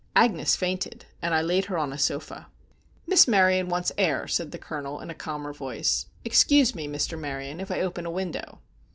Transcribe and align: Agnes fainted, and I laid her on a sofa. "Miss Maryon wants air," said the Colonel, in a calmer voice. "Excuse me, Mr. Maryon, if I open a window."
Agnes 0.15 0.55
fainted, 0.55 1.05
and 1.21 1.35
I 1.35 1.43
laid 1.43 1.65
her 1.65 1.77
on 1.77 1.93
a 1.93 1.97
sofa. 1.99 2.47
"Miss 3.05 3.27
Maryon 3.27 3.69
wants 3.69 3.91
air," 3.99 4.27
said 4.27 4.49
the 4.49 4.57
Colonel, 4.57 4.99
in 4.99 5.11
a 5.11 5.13
calmer 5.13 5.53
voice. 5.53 6.07
"Excuse 6.25 6.73
me, 6.73 6.87
Mr. 6.87 7.19
Maryon, 7.19 7.59
if 7.59 7.69
I 7.69 7.81
open 7.81 8.07
a 8.07 8.09
window." 8.09 8.61